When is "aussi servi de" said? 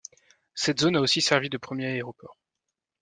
0.99-1.59